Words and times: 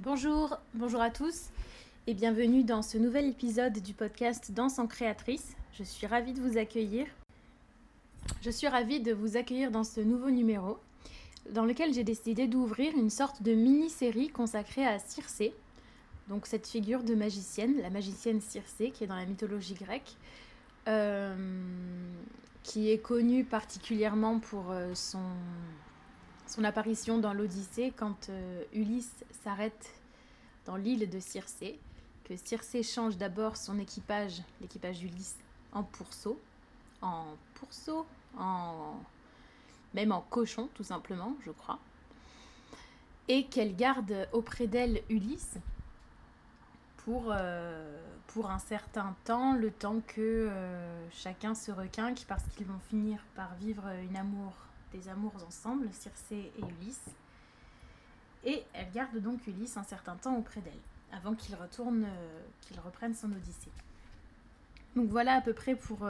Bonjour, 0.00 0.56
bonjour 0.74 1.00
à 1.00 1.10
tous 1.10 1.48
et 2.06 2.14
bienvenue 2.14 2.62
dans 2.62 2.82
ce 2.82 2.98
nouvel 2.98 3.26
épisode 3.26 3.80
du 3.80 3.94
podcast 3.94 4.52
Danse 4.52 4.78
en 4.78 4.86
créatrice. 4.86 5.56
Je 5.72 5.82
suis 5.82 6.06
ravie 6.06 6.32
de 6.32 6.40
vous 6.40 6.56
accueillir. 6.56 7.08
Je 8.40 8.50
suis 8.50 8.68
ravie 8.68 9.00
de 9.00 9.12
vous 9.12 9.36
accueillir 9.36 9.72
dans 9.72 9.82
ce 9.82 10.00
nouveau 10.00 10.30
numéro 10.30 10.78
dans 11.50 11.64
lequel 11.64 11.92
j'ai 11.92 12.04
décidé 12.04 12.46
d'ouvrir 12.46 12.96
une 12.96 13.10
sorte 13.10 13.42
de 13.42 13.54
mini-série 13.54 14.28
consacrée 14.28 14.86
à 14.86 15.00
Circé, 15.00 15.52
donc 16.28 16.46
cette 16.46 16.68
figure 16.68 17.02
de 17.02 17.16
magicienne, 17.16 17.82
la 17.82 17.90
magicienne 17.90 18.40
Circé 18.40 18.92
qui 18.92 19.02
est 19.02 19.08
dans 19.08 19.16
la 19.16 19.26
mythologie 19.26 19.74
grecque, 19.74 20.14
euh, 20.86 21.34
qui 22.62 22.92
est 22.92 22.98
connue 22.98 23.42
particulièrement 23.42 24.38
pour 24.38 24.70
euh, 24.70 24.94
son, 24.94 25.18
son 26.48 26.64
apparition 26.64 27.18
dans 27.18 27.34
l'Odyssée 27.34 27.92
quand 27.96 28.30
euh, 28.30 28.64
Ulysse 28.72 29.24
s'arrête 29.44 29.94
dans 30.64 30.76
l'île 30.76 31.08
de 31.08 31.20
Circé, 31.20 31.78
que 32.24 32.36
Circé 32.36 32.82
change 32.82 33.16
d'abord 33.16 33.56
son 33.56 33.78
équipage, 33.78 34.42
l'équipage 34.60 34.98
d'Ulysse, 35.00 35.36
en 35.72 35.82
pourceau, 35.82 36.40
en 37.02 37.24
pourceau, 37.54 38.06
en 38.38 38.94
même 39.94 40.12
en 40.12 40.22
cochon 40.22 40.68
tout 40.74 40.84
simplement, 40.84 41.36
je 41.44 41.50
crois, 41.50 41.78
et 43.28 43.44
qu'elle 43.46 43.76
garde 43.76 44.28
auprès 44.32 44.66
d'elle 44.66 45.02
Ulysse 45.10 45.58
pour, 47.04 47.26
euh, 47.30 48.02
un 48.44 48.58
certain 48.60 49.16
temps, 49.24 49.52
le 49.54 49.72
temps 49.72 50.00
que 50.06 50.20
euh, 50.20 51.10
chacun 51.10 51.56
se 51.56 51.72
requinque 51.72 52.24
parce 52.28 52.44
qu'ils 52.54 52.66
vont 52.66 52.78
finir 52.88 53.18
par 53.34 53.52
vivre 53.56 53.82
une 54.08 54.16
amour, 54.16 54.52
des 54.92 55.08
amours 55.08 55.34
ensemble, 55.46 55.88
Circé 55.92 56.52
et 56.56 56.60
Ulysse. 56.60 57.10
Et 58.44 58.62
elle 58.72 58.90
garde 58.92 59.16
donc 59.18 59.46
Ulysse 59.46 59.76
un 59.76 59.82
certain 59.84 60.16
temps 60.16 60.36
auprès 60.36 60.60
d'elle, 60.60 60.80
avant 61.12 61.34
qu'il 61.34 61.54
retourne, 61.54 62.04
euh, 62.04 62.40
qu'il 62.62 62.78
reprenne 62.80 63.14
son 63.14 63.32
Odyssée. 63.32 63.70
Donc 64.96 65.10
voilà 65.10 65.34
à 65.34 65.40
peu 65.40 65.52
près 65.52 65.74
pour 65.74 66.08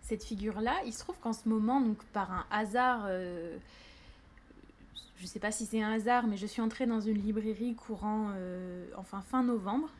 cette 0.00 0.24
figure-là. 0.24 0.76
Il 0.86 0.92
se 0.94 1.00
trouve 1.00 1.18
qu'en 1.18 1.32
ce 1.32 1.48
moment, 1.48 1.82
par 2.12 2.30
un 2.30 2.46
hasard, 2.50 3.08
je 3.08 3.58
ne 5.20 5.26
sais 5.26 5.40
pas 5.40 5.50
si 5.50 5.66
c'est 5.66 5.82
un 5.82 5.92
hasard, 5.92 6.26
mais 6.26 6.36
je 6.36 6.46
suis 6.46 6.62
entrée 6.62 6.86
dans 6.86 7.00
une 7.00 7.18
librairie 7.18 7.74
courant, 7.74 8.32
enfin 8.96 9.20
fin 9.20 9.42
novembre, 9.42 9.90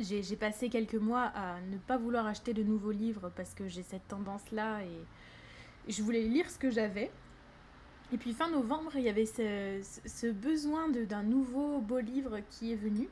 j'ai 0.00 0.36
passé 0.36 0.70
quelques 0.70 0.94
mois 0.94 1.24
à 1.34 1.60
ne 1.60 1.76
pas 1.76 1.98
vouloir 1.98 2.26
acheter 2.26 2.54
de 2.54 2.62
nouveaux 2.62 2.90
livres 2.90 3.30
parce 3.36 3.54
que 3.54 3.68
j'ai 3.68 3.82
cette 3.82 4.06
tendance-là 4.08 4.82
et 4.82 5.04
je 5.90 6.02
voulais 6.02 6.22
lire 6.22 6.50
ce 6.50 6.58
que 6.58 6.70
j'avais. 6.70 7.10
Et 8.12 8.18
puis 8.18 8.32
fin 8.32 8.50
novembre, 8.50 8.92
il 8.96 9.02
y 9.02 9.08
avait 9.08 9.26
ce, 9.26 10.30
besoin 10.30 10.88
d'un 10.88 11.22
nouveau 11.22 11.80
beau 11.80 12.00
livre 12.00 12.40
qui 12.50 12.72
est 12.72 12.76
venu. 12.76 13.08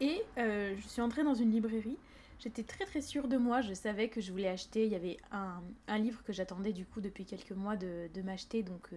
Et 0.00 0.22
euh, 0.38 0.74
je 0.76 0.88
suis 0.88 1.02
entrée 1.02 1.22
dans 1.22 1.34
une 1.34 1.52
librairie. 1.52 1.98
J'étais 2.40 2.62
très 2.62 2.84
très 2.84 3.02
sûre 3.02 3.28
de 3.28 3.36
moi. 3.36 3.60
Je 3.60 3.74
savais 3.74 4.08
que 4.08 4.20
je 4.20 4.32
voulais 4.32 4.48
acheter. 4.48 4.86
Il 4.86 4.92
y 4.92 4.96
avait 4.96 5.18
un, 5.30 5.98
livre 5.98 6.22
que 6.24 6.32
j'attendais 6.32 6.72
du 6.72 6.86
coup 6.86 7.00
depuis 7.00 7.26
quelques 7.26 7.52
mois 7.52 7.76
de, 7.76 8.08
m'acheter. 8.24 8.62
Donc 8.62 8.88
euh, 8.92 8.96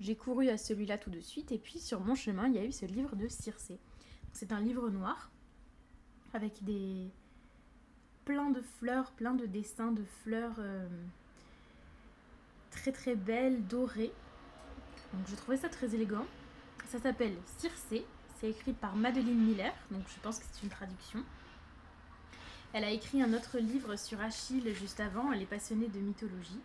j'ai 0.00 0.16
couru 0.16 0.48
à 0.48 0.56
celui-là 0.56 0.98
tout 0.98 1.10
de 1.10 1.20
suite. 1.20 1.52
Et 1.52 1.58
puis 1.58 1.78
sur 1.78 2.00
mon 2.00 2.14
chemin, 2.14 2.48
il 2.48 2.54
y 2.54 2.58
a 2.58 2.64
eu 2.64 2.72
ce 2.72 2.86
livre 2.86 3.14
de 3.14 3.28
Circé. 3.28 3.78
C'est 4.32 4.52
un 4.52 4.60
livre 4.60 4.88
noir 4.88 5.30
avec 6.32 6.64
des 6.64 7.10
plein 8.24 8.50
de 8.50 8.60
fleurs, 8.60 9.12
plein 9.12 9.34
de 9.34 9.46
dessins 9.46 9.92
de 9.92 10.04
fleurs 10.22 10.56
euh, 10.58 10.88
très 12.70 12.92
très 12.92 13.14
belles, 13.14 13.66
dorées. 13.66 14.12
Donc 15.12 15.26
je 15.28 15.34
trouvais 15.34 15.56
ça 15.56 15.68
très 15.68 15.94
élégant. 15.94 16.26
Ça 16.88 16.98
s'appelle 16.98 17.34
Circé, 17.58 18.04
c'est 18.38 18.50
écrit 18.50 18.72
par 18.72 18.96
Madeleine 18.96 19.38
Miller, 19.38 19.72
donc 19.90 20.02
je 20.08 20.20
pense 20.20 20.38
que 20.38 20.44
c'est 20.50 20.62
une 20.62 20.70
traduction. 20.70 21.22
Elle 22.72 22.84
a 22.84 22.90
écrit 22.90 23.22
un 23.22 23.32
autre 23.32 23.58
livre 23.58 23.96
sur 23.96 24.20
Achille 24.20 24.74
juste 24.74 25.00
avant, 25.00 25.32
elle 25.32 25.42
est 25.42 25.46
passionnée 25.46 25.88
de 25.88 25.98
mythologie. 25.98 26.60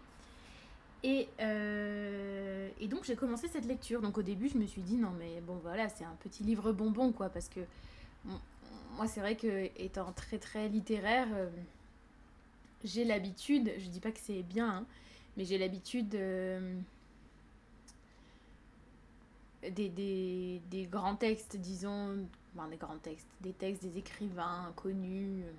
Et, 1.03 1.27
euh, 1.39 2.69
et 2.79 2.87
donc 2.87 3.03
j'ai 3.03 3.15
commencé 3.15 3.47
cette 3.47 3.65
lecture. 3.65 4.01
Donc 4.01 4.17
au 4.17 4.23
début 4.23 4.49
je 4.49 4.57
me 4.57 4.65
suis 4.65 4.81
dit 4.81 4.97
non 4.97 5.11
mais 5.19 5.41
bon 5.41 5.59
voilà 5.61 5.89
c'est 5.89 6.05
un 6.05 6.15
petit 6.21 6.43
livre 6.43 6.71
bonbon 6.71 7.11
quoi 7.11 7.29
parce 7.29 7.49
que 7.49 7.61
moi, 8.95 9.07
c'est 9.07 9.19
vrai 9.19 9.35
que 9.35 9.69
étant 9.77 10.11
très 10.13 10.37
très 10.37 10.69
littéraire, 10.69 11.27
euh, 11.33 11.49
j'ai 12.83 13.03
l'habitude, 13.03 13.71
je 13.77 13.87
dis 13.87 13.99
pas 13.99 14.11
que 14.11 14.19
c'est 14.21 14.43
bien, 14.43 14.69
hein, 14.69 14.85
mais 15.37 15.45
j'ai 15.45 15.57
l'habitude 15.57 16.09
des, 16.09 16.59
des, 20.69 20.85
grands 20.85 21.15
textes, 21.15 21.57
disons, 21.57 22.27
des 22.69 22.77
grands 22.77 22.97
textes, 22.97 23.27
des 23.41 23.53
textes 23.53 23.83
des 23.83 23.97
écrivains 23.97 24.71
connus, 24.75 25.43
euh, 25.43 25.51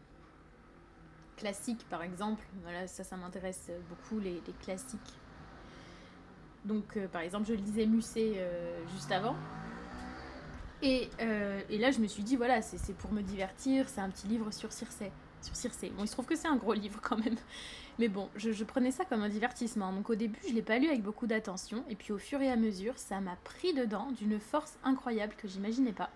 classiques 1.37 1.87
par 1.88 2.03
exemple. 2.03 2.44
Voilà, 2.62 2.87
ça, 2.87 3.04
ça 3.04 3.16
m'intéresse 3.16 3.70
beaucoup, 3.88 4.20
les, 4.20 4.42
classiques. 4.62 5.19
Donc, 6.64 6.97
euh, 6.97 7.08
par 7.08 7.22
exemple, 7.22 7.47
je 7.47 7.54
lisais 7.54 7.87
Musset 7.87 8.44
juste 8.93 9.12
avant. 9.12 9.37
Euh, 10.84 11.60
et, 11.69 11.78
là, 11.78 11.91
je 11.91 12.00
me 12.00 12.06
suis 12.06 12.22
dit, 12.22 12.37
voilà, 12.37 12.62
c'est 12.62 12.97
pour 12.97 13.12
me 13.12 13.22
divertir, 13.22 13.88
c'est 13.88 14.00
un 14.00 14.10
petit 14.10 14.26
livre 14.26 14.50
sur 14.53 14.72
Circé. 14.72 15.10
Sur 15.43 15.55
Circé. 15.55 15.91
Bon, 15.91 16.05
il 16.05 16.09
se 16.09 16.13
trouve 16.13 16.27
que 16.27 16.37
c'est 16.37 16.49
un 16.49 16.57
gros 16.57 16.73
livre 16.75 17.01
quand 17.03 17.17
même. 17.17 17.37
Mais 17.99 18.09
bon, 18.09 18.29
je, 18.37 18.65
prenais 18.65 18.91
ça 18.91 19.05
comme 19.05 19.23
un 19.23 19.29
divertissement. 19.29 19.93
Donc 19.93 20.11
au 20.11 20.15
début, 20.15 20.39
je 20.49 20.53
l'ai 20.53 20.63
pas 20.63 20.79
lu 20.79 20.89
avec 20.89 21.03
beaucoup 21.03 21.27
d'attention. 21.27 21.85
Et 21.89 21.97
puis 21.97 22.13
au 22.13 22.19
fur 22.19 22.41
et 22.43 22.51
à 22.51 22.57
mesure, 22.57 22.99
ça 22.99 23.21
m'a 23.21 23.37
pris 23.37 23.73
dedans 23.73 24.11
d'une 24.13 24.39
force 24.39 24.79
incroyable 24.85 25.35
que 25.37 25.49
j'imaginais 25.49 25.93
pas. 25.93 26.11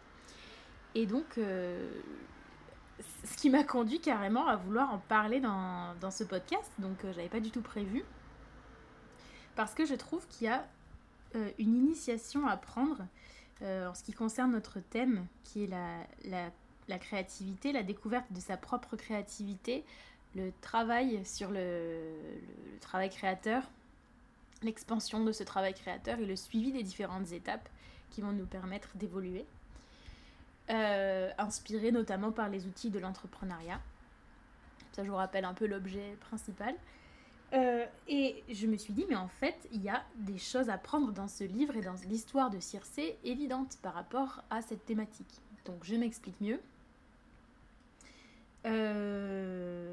Et 0.94 1.06
donc, 1.06 1.38
euh, 1.38 1.88
ce 3.24 3.36
qui 3.36 3.48
m'a 3.48 3.64
conduit 3.64 4.00
carrément 4.00 4.46
à 4.46 4.56
vouloir 4.56 4.92
en 4.92 4.98
parler 4.98 5.40
dans, 5.40 6.10
ce 6.10 6.24
podcast. 6.24 6.70
Donc 6.78 7.04
euh, 7.04 7.12
j'avais 7.14 7.28
pas 7.28 7.40
du 7.40 7.50
tout 7.50 7.62
prévu. 7.62 8.04
Parce 9.56 9.74
que 9.74 9.84
je 9.84 9.94
trouve 9.94 10.26
qu'il 10.28 10.46
y 10.46 10.50
a 10.50 10.66
une 11.58 11.76
initiation 11.76 12.48
à 12.48 12.56
prendre 12.56 13.06
euh, 13.62 13.90
en 13.90 13.94
ce 13.94 14.02
qui 14.02 14.14
concerne 14.14 14.52
notre 14.52 14.80
thème, 14.80 15.26
qui 15.44 15.64
est 15.64 15.70
la, 16.24 16.50
créativité, 16.98 17.72
la 17.72 17.82
découverte 17.82 18.26
de 18.32 18.40
sa 18.40 18.56
propre 18.56 18.96
créativité, 18.96 19.84
le 20.34 20.52
travail 20.60 21.24
sur 21.24 21.50
le, 21.50 22.12
travail 22.80 23.10
créateur, 23.10 23.62
l'expansion 24.62 25.24
de 25.24 25.32
ce 25.32 25.42
travail 25.42 25.74
créateur 25.74 26.18
et 26.18 26.26
le 26.26 26.36
suivi 26.36 26.72
des 26.72 26.82
différentes 26.82 27.32
étapes 27.32 27.68
qui 28.10 28.20
vont 28.20 28.32
nous 28.32 28.46
permettre 28.46 28.88
d'évoluer. 28.96 29.44
Euh, 30.70 31.30
inspiré 31.38 31.90
notamment 31.90 32.30
par 32.30 32.48
les 32.48 32.66
outils 32.66 32.90
de 32.90 33.00
l'entrepreneuriat. 33.00 33.80
Ça, 34.92 35.02
je 35.02 35.10
vous 35.10 35.16
rappelle 35.16 35.44
un 35.44 35.54
peu 35.54 35.66
l'objet 35.66 36.16
principal. 36.20 36.76
Euh, 37.52 37.84
et 38.06 38.44
je 38.48 38.66
me 38.68 38.76
suis 38.76 38.92
dit, 38.92 39.04
mais 39.08 39.16
en 39.16 39.26
fait, 39.26 39.56
il 39.72 39.82
y 39.82 39.88
a 39.88 40.04
des 40.14 40.38
choses 40.38 40.70
à 40.70 40.78
prendre 40.78 41.10
dans 41.12 41.26
ce 41.26 41.42
livre 41.42 41.76
et 41.76 41.80
dans 41.80 41.96
l'histoire 42.08 42.50
de 42.50 42.60
Circé 42.60 43.18
évidentes 43.24 43.78
par 43.82 43.94
rapport 43.94 44.44
à 44.50 44.62
cette 44.62 44.84
thématique. 44.84 45.40
Donc 45.64 45.82
je 45.82 45.96
m'explique 45.96 46.40
mieux. 46.40 46.60
Euh, 48.66 49.88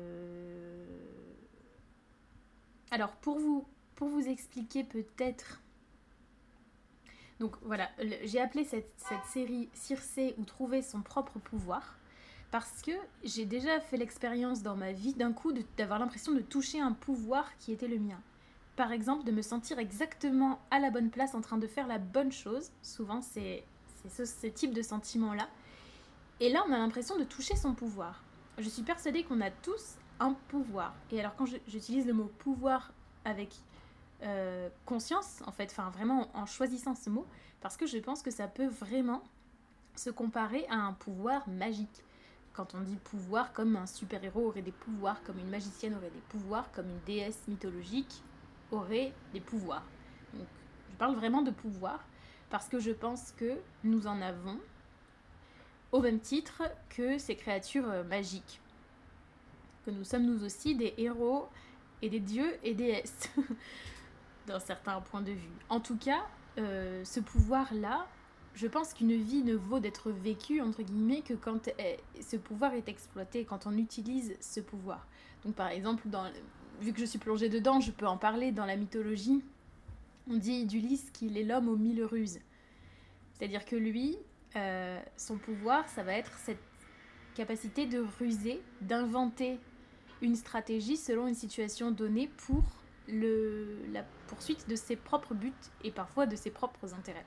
alors 2.91 3.11
pour 3.17 3.39
vous, 3.39 3.65
pour 3.95 4.09
vous 4.09 4.27
expliquer 4.27 4.83
peut-être... 4.83 5.61
Donc 7.39 7.55
voilà, 7.61 7.89
j'ai 8.23 8.41
appelé 8.41 8.65
cette, 8.65 8.91
cette 8.97 9.23
série 9.25 9.69
Circé 9.73 10.33
ou 10.39 10.43
trouver 10.43 10.81
son 10.81 11.01
propre 11.01 11.37
pouvoir 11.37 11.97
parce 12.51 12.81
que 12.81 12.91
j'ai 13.23 13.45
déjà 13.45 13.79
fait 13.79 13.97
l'expérience 13.97 14.63
dans 14.63 14.75
ma 14.75 14.91
vie 14.91 15.13
d'un 15.13 15.33
coup 15.33 15.53
d'avoir 15.77 15.99
l'impression 15.99 16.31
de 16.33 16.39
toucher 16.39 16.79
un 16.79 16.93
pouvoir 16.93 17.57
qui 17.57 17.71
était 17.71 17.87
le 17.87 17.99
mien. 17.99 18.19
Par 18.75 18.91
exemple, 18.91 19.25
de 19.25 19.31
me 19.31 19.41
sentir 19.41 19.79
exactement 19.79 20.59
à 20.71 20.79
la 20.79 20.91
bonne 20.91 21.09
place 21.09 21.33
en 21.33 21.41
train 21.41 21.57
de 21.57 21.67
faire 21.67 21.87
la 21.87 21.97
bonne 21.97 22.31
chose. 22.31 22.71
Souvent, 22.81 23.21
c'est 23.21 23.63
ce, 24.07 24.47
type 24.47 24.73
de 24.73 24.81
sentiment-là. 24.81 25.47
Et 26.39 26.49
là, 26.49 26.63
on 26.67 26.71
a 26.71 26.77
l'impression 26.77 27.17
de 27.17 27.23
toucher 27.23 27.55
son 27.55 27.73
pouvoir. 27.73 28.23
Je 28.57 28.69
suis 28.69 28.83
persuadée 28.83 29.23
qu'on 29.23 29.41
a 29.41 29.51
tous 29.51 29.97
un 30.19 30.33
pouvoir. 30.47 30.95
Et 31.11 31.19
alors, 31.19 31.35
quand 31.35 31.45
j'utilise 31.67 32.07
le 32.07 32.13
mot 32.13 32.31
pouvoir 32.39 32.91
avec 33.23 33.55
euh, 34.23 34.69
conscience, 34.85 35.43
en 35.45 35.51
fait, 35.51 35.69
enfin 35.71 35.89
vraiment 35.91 36.29
en 36.35 36.45
choisissant 36.45 36.95
ce 36.95 37.09
mot, 37.09 37.27
parce 37.61 37.77
que 37.77 37.85
je 37.85 37.97
pense 37.99 38.23
que 38.23 38.31
ça 38.31 38.47
peut 38.47 38.67
vraiment 38.67 39.21
se 39.95 40.09
comparer 40.09 40.65
à 40.69 40.75
un 40.75 40.93
pouvoir 40.93 41.47
magique 41.47 42.03
quand 42.53 42.73
on 42.73 42.81
dit 42.81 42.95
pouvoir, 42.95 43.53
comme 43.53 43.75
un 43.75 43.85
super-héros 43.85 44.47
aurait 44.47 44.63
des 44.63 44.71
pouvoirs, 44.71 45.21
comme 45.23 45.37
une 45.37 45.49
magicienne 45.49 45.93
aurait 45.93 46.09
des 46.09 46.23
pouvoirs, 46.29 46.71
comme 46.71 46.89
une 46.89 46.99
déesse 47.05 47.47
mythologique 47.47 48.23
aurait 48.71 49.13
des 49.33 49.39
pouvoirs. 49.39 49.83
Donc, 50.33 50.47
je 50.89 50.95
parle 50.97 51.15
vraiment 51.15 51.43
de 51.43 51.51
pouvoir 51.51 52.03
parce 52.49 52.67
que 52.67 52.79
je 52.79 52.91
pense 52.91 53.31
que 53.33 53.59
nous 53.83 54.07
en 54.07 54.19
avons 54.21 54.57
au 55.91 56.01
même 56.01 56.19
titre 56.19 56.63
que 56.89 57.17
ces 57.17 57.35
créatures 57.35 57.89
euh, 57.89 58.03
magiques. 58.03 58.59
Que 59.85 59.91
nous 59.91 60.03
sommes 60.03 60.25
nous 60.25 60.43
aussi 60.43 60.75
des 60.75 60.93
héros 60.97 61.47
et 62.01 62.09
des 62.09 62.19
dieux 62.19 62.57
et 62.63 62.73
déesses, 62.73 63.29
d'un 64.47 64.59
certain 64.59 65.01
point 65.01 65.21
de 65.21 65.31
vue. 65.31 65.49
En 65.69 65.79
tout 65.79 65.97
cas, 65.97 66.25
euh, 66.57 67.03
ce 67.05 67.19
pouvoir-là, 67.19 68.07
je 68.53 68.67
pense 68.67 68.93
qu'une 68.93 69.15
vie 69.15 69.43
ne 69.43 69.55
vaut 69.55 69.79
d'être 69.79 70.11
vécue, 70.11 70.61
entre 70.61 70.81
guillemets, 70.81 71.21
que 71.21 71.35
quand 71.35 71.69
ce 72.19 72.37
pouvoir 72.37 72.73
est 72.73 72.89
exploité, 72.89 73.45
quand 73.45 73.67
on 73.67 73.77
utilise 73.77 74.35
ce 74.41 74.59
pouvoir. 74.59 75.07
Donc 75.45 75.55
par 75.55 75.69
exemple, 75.69 76.07
vu 76.81 76.91
que 76.91 76.99
je 76.99 77.05
suis 77.05 77.19
plongée 77.19 77.49
dedans, 77.49 77.79
je 77.79 77.91
peux 77.91 78.07
en 78.07 78.17
parler 78.17 78.51
dans 78.51 78.65
la 78.65 78.75
mythologie. 78.75 79.43
On 80.29 80.37
dit 80.37 80.65
d'Ulysse 80.65 81.11
qu'il 81.11 81.37
est 81.37 81.43
l'homme 81.43 81.69
aux 81.69 81.77
mille 81.77 82.03
ruses. 82.03 82.39
C'est-à-dire 83.33 83.63
que 83.63 83.75
lui, 83.75 84.17
euh, 84.57 84.99
son 85.15 85.37
pouvoir, 85.37 85.87
ça 85.89 86.03
va 86.03 86.13
être 86.13 86.33
cette 86.39 86.57
capacité 87.35 87.85
de 87.85 88.03
ruser, 88.19 88.61
d'inventer 88.81 89.59
une 90.21 90.35
stratégie 90.35 90.97
selon 90.97 91.27
une 91.27 91.35
situation 91.35 91.91
donnée 91.91 92.27
pour 92.27 92.63
la 93.07 94.03
poursuite 94.27 94.67
de 94.67 94.75
ses 94.75 94.95
propres 94.95 95.33
buts 95.33 95.53
et 95.83 95.91
parfois 95.91 96.25
de 96.25 96.35
ses 96.35 96.49
propres 96.49 96.93
intérêts. 96.93 97.25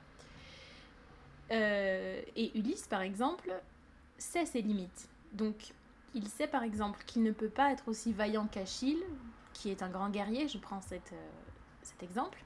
Euh, 1.51 2.21
et 2.35 2.57
Ulysse, 2.57 2.87
par 2.87 3.01
exemple, 3.01 3.51
sait 4.17 4.45
ses 4.45 4.61
limites. 4.61 5.09
Donc, 5.33 5.73
il 6.13 6.27
sait 6.27 6.47
par 6.47 6.63
exemple 6.63 7.03
qu'il 7.05 7.23
ne 7.23 7.31
peut 7.31 7.49
pas 7.49 7.71
être 7.71 7.87
aussi 7.87 8.13
vaillant 8.13 8.47
qu'Achille, 8.47 9.03
qui 9.53 9.69
est 9.69 9.81
un 9.81 9.89
grand 9.89 10.09
guerrier, 10.09 10.47
je 10.47 10.57
prends 10.57 10.81
euh, 10.91 10.99
cet 11.81 12.03
exemple. 12.03 12.43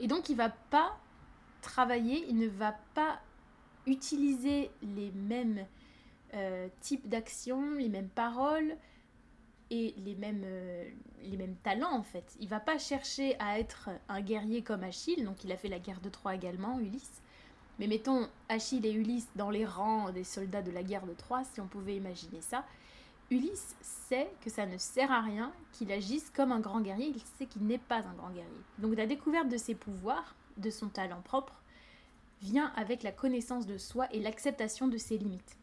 Et 0.00 0.08
donc, 0.08 0.30
il 0.30 0.36
va 0.36 0.48
pas 0.48 0.98
travailler, 1.60 2.26
il 2.28 2.38
ne 2.38 2.48
va 2.48 2.74
pas 2.94 3.20
utiliser 3.86 4.70
les 4.82 5.10
mêmes 5.12 5.66
euh, 6.34 6.68
types 6.80 7.08
d'actions, 7.08 7.74
les 7.74 7.88
mêmes 7.88 8.08
paroles 8.08 8.76
et 9.70 9.94
les 10.04 10.14
mêmes, 10.16 10.44
les 11.22 11.36
mêmes 11.36 11.56
talents 11.62 11.92
en 11.92 12.02
fait. 12.02 12.36
Il 12.40 12.48
va 12.48 12.60
pas 12.60 12.78
chercher 12.78 13.38
à 13.38 13.58
être 13.58 13.90
un 14.08 14.20
guerrier 14.20 14.62
comme 14.62 14.82
Achille, 14.82 15.24
donc 15.24 15.44
il 15.44 15.52
a 15.52 15.56
fait 15.56 15.68
la 15.68 15.78
guerre 15.78 16.00
de 16.00 16.08
Troie 16.08 16.34
également, 16.34 16.80
Ulysse. 16.80 17.22
Mais 17.78 17.86
mettons 17.86 18.28
Achille 18.48 18.84
et 18.84 18.92
Ulysse 18.92 19.28
dans 19.36 19.48
les 19.48 19.64
rangs 19.64 20.10
des 20.10 20.24
soldats 20.24 20.60
de 20.62 20.70
la 20.70 20.82
guerre 20.82 21.06
de 21.06 21.14
Troie, 21.14 21.44
si 21.44 21.60
on 21.60 21.66
pouvait 21.66 21.96
imaginer 21.96 22.40
ça. 22.40 22.64
Ulysse 23.30 23.76
sait 23.80 24.30
que 24.42 24.50
ça 24.50 24.66
ne 24.66 24.76
sert 24.76 25.10
à 25.12 25.20
rien 25.20 25.52
qu'il 25.72 25.92
agisse 25.92 26.30
comme 26.30 26.50
un 26.50 26.58
grand 26.58 26.80
guerrier, 26.80 27.12
il 27.14 27.20
sait 27.38 27.46
qu'il 27.46 27.64
n'est 27.66 27.78
pas 27.78 27.98
un 27.98 28.14
grand 28.14 28.30
guerrier. 28.30 28.50
Donc 28.78 28.96
la 28.96 29.06
découverte 29.06 29.48
de 29.48 29.56
ses 29.56 29.74
pouvoirs, 29.74 30.34
de 30.56 30.68
son 30.68 30.88
talent 30.88 31.22
propre, 31.22 31.54
vient 32.40 32.72
avec 32.76 33.02
la 33.02 33.12
connaissance 33.12 33.66
de 33.66 33.78
soi 33.78 34.06
et 34.12 34.20
l'acceptation 34.20 34.88
de 34.88 34.96
ses 34.96 35.18
limites. 35.18 35.58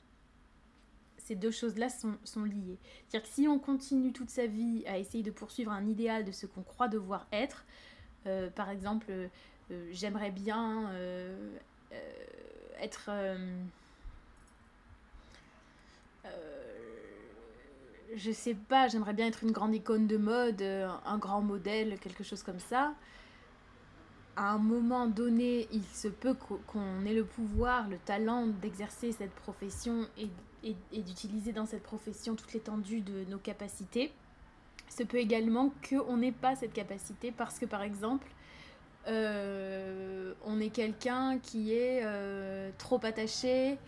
Ces 1.17 1.35
deux 1.35 1.51
choses-là 1.51 1.89
sont, 1.89 2.15
sont, 2.23 2.43
liées. 2.43 2.77
C'est-à-dire 3.07 3.29
que 3.29 3.35
si 3.35 3.47
on 3.47 3.59
continue 3.59 4.13
toute 4.13 4.29
sa 4.29 4.47
vie 4.47 4.83
à 4.87 4.97
essayer 4.97 5.23
de 5.23 5.31
poursuivre 5.31 5.71
un 5.71 5.85
idéal 5.85 6.23
de 6.23 6.31
ce 6.31 6.45
qu'on 6.45 6.63
croit 6.63 6.87
devoir 6.87 7.27
être, 7.33 7.65
euh, 8.27 8.49
par 8.49 8.69
exemple, 8.69 9.07
euh, 9.09 9.27
j'aimerais 9.91 10.31
bien 10.31 10.89
euh, 10.91 11.57
euh, 11.91 11.95
être 12.79 13.05
euh, 13.09 13.37
euh, 16.25 16.29
je 18.15 18.31
sais 18.31 18.53
pas, 18.53 18.87
j'aimerais 18.87 19.13
bien 19.13 19.27
être 19.27 19.43
une 19.43 19.51
grande 19.51 19.75
icône 19.75 20.07
de 20.07 20.17
mode, 20.17 20.61
un 20.61 21.17
grand 21.17 21.41
modèle, 21.41 21.99
quelque 21.99 22.23
chose 22.23 22.43
comme 22.43 22.59
ça. 22.59 22.93
À 24.37 24.51
un 24.51 24.59
moment 24.59 25.07
donné, 25.07 25.67
il 25.71 25.83
se 25.83 26.07
peut 26.07 26.35
qu'on 26.35 27.05
ait 27.07 27.13
le 27.15 27.25
pouvoir, 27.25 27.89
le 27.89 27.97
talent 27.97 28.45
d'exercer 28.45 29.11
cette 29.11 29.31
profession 29.31 30.07
et, 30.15 30.29
d'utiliser 30.93 31.53
dans 31.53 31.65
cette 31.65 31.81
profession 31.81 32.35
toute 32.35 32.53
l'étendue 32.53 33.01
de 33.01 33.25
nos 33.31 33.39
capacités. 33.39 34.11
Se 34.89 35.01
peut 35.01 35.17
également 35.17 35.73
qu'on 35.89 36.17
n'ait 36.17 36.31
pas 36.31 36.55
cette 36.55 36.71
capacité 36.71 37.31
parce 37.31 37.57
que, 37.57 37.65
par 37.65 37.81
exemple, 37.81 38.27
euh, 39.07 40.35
on 40.45 40.59
est 40.59 40.69
quelqu'un 40.69 41.39
qui 41.39 41.73
est 41.73 42.01
euh, 42.03 42.69
trop 42.77 42.99
attaché 43.03 43.79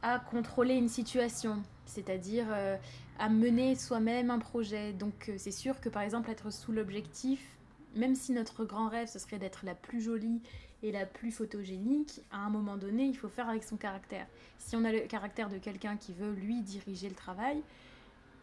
à 0.00 0.18
contrôler 0.18 0.74
une 0.74 0.88
situation, 0.88 1.62
c'est-à-dire 1.84 2.46
euh, 2.50 2.78
à 3.18 3.28
mener 3.28 3.74
soi-même 3.74 4.30
un 4.30 4.38
projet. 4.38 4.94
Donc 4.94 5.30
c'est 5.36 5.50
sûr 5.50 5.82
que 5.82 5.90
par 5.90 6.00
exemple 6.00 6.30
être 6.30 6.50
sous 6.50 6.72
l'objectif, 6.72 7.58
même 7.94 8.14
si 8.14 8.32
notre 8.32 8.64
grand 8.64 8.88
rêve 8.88 9.08
ce 9.08 9.18
serait 9.18 9.38
d'être 9.38 9.64
la 9.64 9.74
plus 9.74 10.00
jolie 10.00 10.40
et 10.82 10.90
la 10.90 11.06
plus 11.06 11.30
photogénique, 11.30 12.20
à 12.30 12.38
un 12.38 12.50
moment 12.50 12.76
donné 12.76 13.04
il 13.04 13.16
faut 13.16 13.28
faire 13.28 13.48
avec 13.48 13.64
son 13.64 13.76
caractère. 13.76 14.26
Si 14.58 14.76
on 14.76 14.84
a 14.84 14.92
le 14.92 15.00
caractère 15.00 15.48
de 15.48 15.58
quelqu'un 15.58 15.96
qui 15.96 16.12
veut 16.12 16.32
lui 16.32 16.60
diriger 16.60 17.08
le 17.08 17.14
travail, 17.14 17.62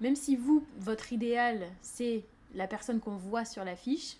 même 0.02 0.16
si 0.16 0.36
vous, 0.36 0.66
votre 0.78 1.12
idéal, 1.12 1.68
c'est 1.82 2.24
la 2.56 2.68
personne 2.68 3.00
qu'on 3.00 3.18
voit 3.18 3.46
sur 3.46 3.66
l'affiche, 3.66 4.16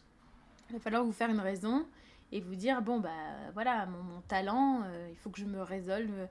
il 0.70 0.74
va 0.74 0.80
falloir 0.80 1.04
vous 1.04 1.14
faire 1.14 1.30
une 1.30 1.40
raison 1.40 1.86
et 2.32 2.42
vous 2.42 2.56
dire 2.56 2.82
bon 2.82 3.00
bah 3.00 3.10
voilà 3.54 3.88
mon, 3.88 4.22
talent 4.28 4.84
euh, 4.86 5.08
il 5.10 5.16
faut 5.18 5.30
que 5.30 5.40
je 5.40 5.46
me 5.46 5.62
résolve 5.62 6.28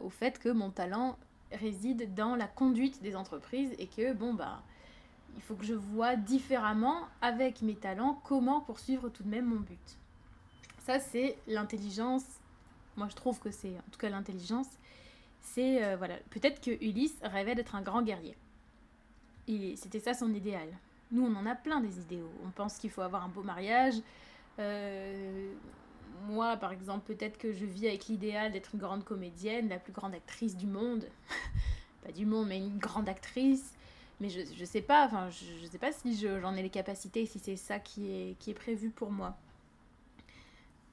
au 0.00 0.10
fait 0.10 0.38
que 0.38 0.48
mon 0.48 0.70
talent 0.70 1.18
réside 1.52 2.14
dans 2.14 2.36
la 2.36 2.46
conduite 2.46 3.02
des 3.02 3.16
entreprises 3.16 3.74
et 3.78 3.88
que 3.88 4.12
bon 4.12 4.32
bah 4.32 4.62
il 5.36 5.42
faut 5.42 5.54
que 5.54 5.64
je 5.64 5.74
vois 5.74 6.16
différemment 6.16 7.02
avec 7.20 7.62
mes 7.62 7.74
talents 7.74 8.20
comment 8.24 8.60
poursuivre 8.60 9.08
tout 9.08 9.22
de 9.22 9.28
même 9.28 9.46
mon 9.46 9.60
but 9.60 9.98
ça 10.78 10.98
c'est 10.98 11.38
l'intelligence 11.46 12.24
moi 12.96 13.08
je 13.08 13.14
trouve 13.14 13.38
que 13.38 13.50
c'est 13.50 13.76
en 13.76 13.90
tout 13.90 13.98
cas 13.98 14.08
l'intelligence 14.08 14.68
c'est 15.40 15.84
euh, 15.84 15.96
voilà 15.96 16.16
peut-être 16.30 16.60
que 16.60 16.70
Ulysse 16.84 17.18
rêvait 17.22 17.54
d'être 17.54 17.74
un 17.74 17.82
grand 17.82 18.02
guerrier 18.02 18.36
c'était 19.76 20.00
ça 20.00 20.14
son 20.14 20.34
idéal 20.34 20.68
nous, 21.12 21.24
on 21.24 21.34
en 21.36 21.46
a 21.46 21.54
plein 21.54 21.80
des 21.80 22.00
idéaux. 22.00 22.30
On 22.44 22.50
pense 22.50 22.78
qu'il 22.78 22.90
faut 22.90 23.02
avoir 23.02 23.24
un 23.24 23.28
beau 23.28 23.42
mariage. 23.42 23.94
Euh, 24.58 25.52
moi, 26.26 26.56
par 26.56 26.72
exemple, 26.72 27.12
peut-être 27.12 27.38
que 27.38 27.52
je 27.52 27.64
vis 27.64 27.86
avec 27.86 28.06
l'idéal 28.06 28.52
d'être 28.52 28.70
une 28.74 28.80
grande 28.80 29.04
comédienne, 29.04 29.68
la 29.68 29.78
plus 29.78 29.92
grande 29.92 30.14
actrice 30.14 30.56
du 30.56 30.66
monde. 30.66 31.06
pas 32.04 32.12
du 32.12 32.26
monde, 32.26 32.48
mais 32.48 32.58
une 32.58 32.78
grande 32.78 33.08
actrice. 33.08 33.74
Mais 34.20 34.30
je, 34.30 34.40
je 34.56 34.64
sais 34.64 34.80
pas, 34.80 35.06
enfin, 35.06 35.28
je, 35.30 35.44
je 35.62 35.66
sais 35.66 35.78
pas 35.78 35.92
si 35.92 36.16
j'en 36.18 36.54
ai 36.54 36.62
les 36.62 36.70
capacités, 36.70 37.26
si 37.26 37.38
c'est 37.38 37.56
ça 37.56 37.78
qui 37.78 38.10
est, 38.10 38.38
qui 38.38 38.50
est 38.50 38.54
prévu 38.54 38.90
pour 38.90 39.10
moi. 39.10 39.36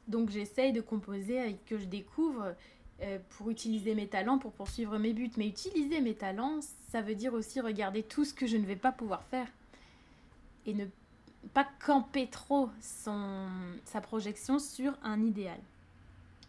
Donc 0.08 0.30
j'essaye 0.30 0.74
de 0.74 0.82
composer 0.82 1.40
avec 1.40 1.64
que 1.66 1.78
je 1.78 1.86
découvre 1.86 2.54
euh, 3.02 3.20
pour 3.30 3.50
utiliser 3.50 3.96
mes 3.96 4.08
talents, 4.08 4.38
pour 4.38 4.52
poursuivre 4.52 4.98
mes 4.98 5.14
buts. 5.14 5.32
Mais 5.38 5.48
utiliser 5.48 6.02
mes 6.02 6.16
talents, 6.16 6.60
ça 6.90 7.02
veut 7.02 7.16
dire 7.16 7.34
aussi 7.34 7.62
regarder 7.62 8.04
tout 8.04 8.26
ce 8.26 8.34
que 8.34 8.46
je 8.46 8.58
ne 8.58 8.66
vais 8.66 8.76
pas 8.76 8.92
pouvoir 8.92 9.24
faire 9.24 9.48
et 10.66 10.74
ne 10.74 10.86
pas 11.54 11.68
camper 11.86 12.28
trop 12.28 12.70
son, 12.82 13.48
sa 13.86 14.02
projection 14.02 14.60
sur 14.60 14.98
un 15.04 15.22
idéal. 15.22 15.60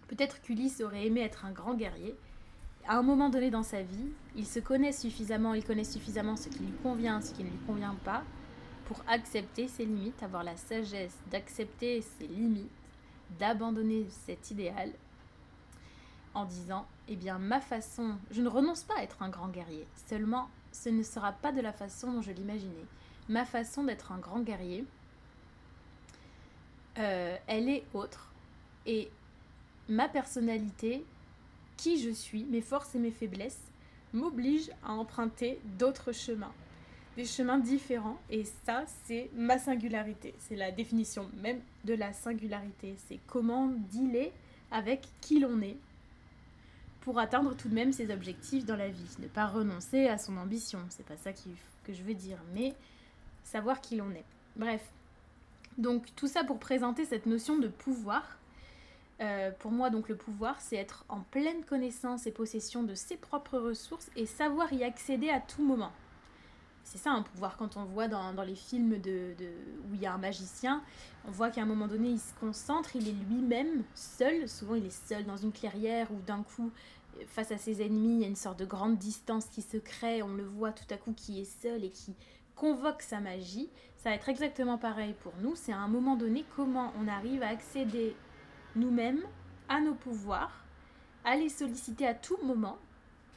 Peut-être 0.08 0.40
qu'Ulysse 0.42 0.80
aurait 0.80 1.06
aimé 1.06 1.20
être 1.20 1.44
un 1.44 1.50
grand 1.52 1.74
guerrier. 1.74 2.14
À 2.86 2.98
un 2.98 3.02
moment 3.02 3.30
donné 3.30 3.50
dans 3.50 3.62
sa 3.62 3.82
vie, 3.82 4.08
il 4.36 4.46
se 4.46 4.60
connaît 4.60 4.92
suffisamment, 4.92 5.54
il 5.54 5.64
connaît 5.64 5.84
suffisamment 5.84 6.36
ce 6.36 6.48
qui 6.48 6.58
lui 6.60 6.72
convient, 6.82 7.20
ce 7.20 7.32
qui 7.32 7.44
ne 7.44 7.50
lui 7.50 7.58
convient 7.66 7.96
pas, 8.04 8.22
pour 8.86 9.02
accepter 9.08 9.68
ses 9.68 9.86
limites, 9.86 10.22
avoir 10.22 10.44
la 10.44 10.56
sagesse 10.56 11.16
d'accepter 11.30 12.02
ses 12.02 12.26
limites, 12.26 12.70
d'abandonner 13.38 14.06
cet 14.10 14.50
idéal, 14.50 14.92
en 16.34 16.44
disant, 16.44 16.86
eh 17.08 17.16
bien, 17.16 17.38
ma 17.38 17.60
façon, 17.60 18.16
je 18.30 18.42
ne 18.42 18.48
renonce 18.48 18.82
pas 18.82 18.98
à 18.98 19.02
être 19.02 19.22
un 19.22 19.28
grand 19.30 19.48
guerrier, 19.48 19.86
seulement 20.08 20.48
ce 20.72 20.90
ne 20.90 21.02
sera 21.02 21.32
pas 21.32 21.52
de 21.52 21.60
la 21.60 21.72
façon 21.72 22.12
dont 22.12 22.22
je 22.22 22.32
l'imaginais 22.32 22.86
ma 23.28 23.44
façon 23.44 23.84
d'être 23.84 24.12
un 24.12 24.18
grand 24.18 24.40
guerrier, 24.40 24.84
euh, 26.98 27.36
elle 27.46 27.68
est 27.68 27.84
autre. 27.94 28.30
Et 28.86 29.10
ma 29.88 30.08
personnalité, 30.08 31.04
qui 31.76 32.00
je 32.00 32.10
suis, 32.10 32.44
mes 32.44 32.60
forces 32.60 32.94
et 32.94 32.98
mes 32.98 33.10
faiblesses, 33.10 33.60
m'obligent 34.12 34.70
à 34.84 34.92
emprunter 34.92 35.58
d'autres 35.78 36.12
chemins. 36.12 36.52
Des 37.16 37.24
chemins 37.24 37.58
différents. 37.58 38.18
Et 38.30 38.44
ça, 38.64 38.84
c'est 39.04 39.30
ma 39.34 39.58
singularité. 39.58 40.34
C'est 40.38 40.56
la 40.56 40.70
définition 40.70 41.28
même 41.42 41.60
de 41.84 41.94
la 41.94 42.12
singularité. 42.12 42.96
C'est 43.08 43.20
comment 43.26 43.68
dealer 43.90 44.32
avec 44.70 45.02
qui 45.20 45.38
l'on 45.38 45.60
est 45.60 45.76
pour 47.02 47.18
atteindre 47.18 47.54
tout 47.54 47.68
de 47.68 47.74
même 47.74 47.92
ses 47.92 48.10
objectifs 48.10 48.64
dans 48.64 48.76
la 48.76 48.88
vie. 48.88 49.16
Ne 49.20 49.28
pas 49.28 49.46
renoncer 49.46 50.08
à 50.08 50.18
son 50.18 50.36
ambition. 50.38 50.80
C'est 50.88 51.06
pas 51.06 51.16
ça 51.16 51.32
que 51.32 51.92
je 51.92 52.02
veux 52.02 52.14
dire. 52.14 52.38
Mais 52.54 52.74
savoir 53.44 53.80
qui 53.80 53.96
l'on 53.96 54.10
est. 54.10 54.24
Bref. 54.56 54.82
Donc 55.76 56.06
tout 56.16 56.28
ça 56.28 56.44
pour 56.44 56.58
présenter 56.58 57.04
cette 57.04 57.26
notion 57.26 57.58
de 57.58 57.68
pouvoir. 57.68 58.38
Euh, 59.20 59.50
pour 59.58 59.70
moi, 59.70 59.90
donc 59.90 60.08
le 60.08 60.16
pouvoir, 60.16 60.60
c'est 60.60 60.76
être 60.76 61.04
en 61.08 61.20
pleine 61.20 61.64
connaissance 61.64 62.26
et 62.26 62.32
possession 62.32 62.82
de 62.82 62.94
ses 62.94 63.16
propres 63.16 63.58
ressources 63.58 64.10
et 64.16 64.26
savoir 64.26 64.72
y 64.72 64.82
accéder 64.82 65.30
à 65.30 65.40
tout 65.40 65.62
moment. 65.62 65.92
C'est 66.82 66.98
ça 66.98 67.12
un 67.12 67.22
pouvoir 67.22 67.56
quand 67.56 67.76
on 67.76 67.84
voit 67.84 68.08
dans, 68.08 68.32
les 68.42 68.54
films 68.54 68.98
de, 68.98 69.34
où 69.88 69.94
il 69.94 70.00
y 70.00 70.06
a 70.06 70.12
un 70.12 70.18
magicien, 70.18 70.82
on 71.26 71.30
voit 71.30 71.48
qu'à 71.48 71.62
un 71.62 71.66
moment 71.66 71.88
donné 71.88 72.10
il 72.10 72.20
se 72.20 72.34
concentre, 72.34 72.94
il 72.94 73.08
est 73.08 73.16
lui-même 73.30 73.84
seul, 73.94 74.46
souvent 74.50 74.74
il 74.74 74.84
est 74.84 75.08
seul 75.08 75.24
dans 75.24 75.38
une 75.38 75.50
clairière 75.50 76.12
ou 76.12 76.20
d'un 76.26 76.42
coup 76.42 76.70
face 77.26 77.52
à 77.52 77.58
ses 77.58 77.82
ennemis, 77.82 78.16
il 78.16 78.20
y 78.20 78.24
a 78.24 78.28
une 78.28 78.36
sorte 78.36 78.58
de 78.58 78.66
grande 78.66 78.98
distance 78.98 79.46
qui 79.46 79.62
se 79.62 79.76
crée, 79.76 80.22
on 80.22 80.34
le 80.34 80.44
voit 80.44 80.72
tout 80.72 80.84
à 80.90 80.96
coup 80.96 81.12
qui 81.12 81.40
est 81.40 81.62
seul 81.62 81.84
et 81.84 81.90
qui 81.90 82.14
convoque 82.54 83.02
sa 83.02 83.20
magie, 83.20 83.68
ça 83.96 84.10
va 84.10 84.16
être 84.16 84.28
exactement 84.28 84.78
pareil 84.78 85.14
pour 85.22 85.32
nous. 85.40 85.56
C'est 85.56 85.72
à 85.72 85.78
un 85.78 85.88
moment 85.88 86.16
donné 86.16 86.44
comment 86.56 86.92
on 87.00 87.08
arrive 87.08 87.42
à 87.42 87.48
accéder 87.48 88.14
nous-mêmes 88.76 89.22
à 89.68 89.80
nos 89.80 89.94
pouvoirs, 89.94 90.64
à 91.24 91.36
les 91.36 91.48
solliciter 91.48 92.06
à 92.06 92.14
tout 92.14 92.38
moment. 92.42 92.78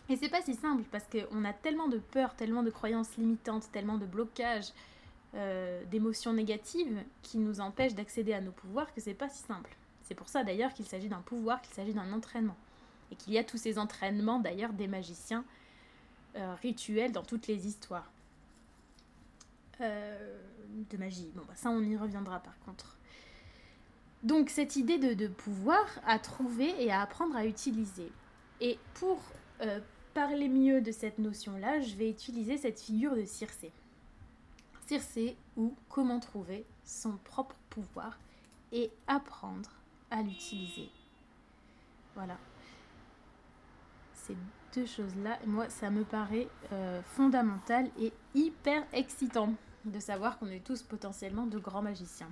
Et 0.09 0.15
c'est 0.15 0.29
pas 0.29 0.41
si 0.41 0.55
simple 0.55 0.83
parce 0.91 1.05
qu'on 1.05 1.43
a 1.45 1.53
tellement 1.53 1.87
de 1.87 1.97
peur, 1.97 2.35
tellement 2.35 2.63
de 2.63 2.69
croyances 2.69 3.17
limitantes, 3.17 3.71
tellement 3.71 3.97
de 3.97 4.05
blocages, 4.05 4.71
euh, 5.35 5.83
d'émotions 5.85 6.33
négatives 6.33 7.03
qui 7.21 7.37
nous 7.37 7.59
empêchent 7.59 7.95
d'accéder 7.95 8.33
à 8.33 8.41
nos 8.41 8.51
pouvoirs 8.51 8.93
que 8.93 9.01
c'est 9.01 9.13
pas 9.13 9.29
si 9.29 9.43
simple. 9.43 9.75
C'est 10.03 10.15
pour 10.15 10.29
ça 10.29 10.43
d'ailleurs 10.43 10.73
qu'il 10.73 10.85
s'agit 10.85 11.09
d'un 11.09 11.21
pouvoir, 11.21 11.61
qu'il 11.61 11.73
s'agit 11.73 11.93
d'un 11.93 12.13
entraînement. 12.13 12.55
Et 13.11 13.15
qu'il 13.15 13.33
y 13.33 13.37
a 13.37 13.43
tous 13.43 13.57
ces 13.57 13.77
entraînements 13.77 14.39
d'ailleurs 14.39 14.73
des 14.73 14.87
magiciens 14.87 15.43
euh, 16.35 16.55
rituels 16.61 17.11
dans 17.11 17.23
toutes 17.23 17.47
les 17.47 17.67
histoires. 17.67 18.09
Euh, 19.81 20.37
de 20.89 20.97
magie. 20.97 21.31
Bon, 21.35 21.43
bah, 21.47 21.53
ça 21.55 21.69
on 21.69 21.81
y 21.81 21.95
reviendra 21.97 22.39
par 22.39 22.57
contre. 22.59 22.97
Donc 24.23 24.49
cette 24.49 24.75
idée 24.75 24.97
de, 24.97 25.27
pouvoir 25.27 25.85
à 26.05 26.19
trouver 26.19 26.73
et 26.83 26.91
à 26.91 27.01
apprendre 27.01 27.35
à 27.35 27.45
utiliser. 27.45 28.11
Et 28.59 28.79
pour 28.95 29.21
euh, 29.61 29.79
parler 30.13 30.49
mieux 30.49 30.81
de 30.81 30.91
cette 30.91 31.19
notion-là, 31.19 31.81
je 31.81 31.95
vais 31.95 32.09
utiliser 32.09 32.57
cette 32.57 32.79
figure 32.79 33.15
de 33.15 33.25
Circé. 33.25 33.71
Circé 34.87 35.35
ou 35.55 35.75
comment 35.89 36.19
trouver 36.19 36.65
son 36.83 37.17
propre 37.17 37.55
pouvoir 37.69 38.17
et 38.71 38.89
apprendre 39.05 39.69
à 40.09 40.21
l'utiliser. 40.21 40.89
Voilà. 42.15 42.37
Ces 44.13 44.35
deux 44.73 44.85
choses-là, 44.85 45.37
moi, 45.45 45.69
ça 45.69 45.89
me 45.89 46.03
paraît 46.03 46.47
euh, 46.71 47.01
fondamental 47.03 47.89
et 47.99 48.11
hyper 48.33 48.83
excitant 48.93 49.53
de 49.85 49.99
savoir 49.99 50.39
qu'on 50.39 50.47
est 50.47 50.65
tous 50.65 50.81
potentiellement 50.81 51.45
de 51.45 51.59
grands 51.59 51.81
magiciens. 51.81 52.31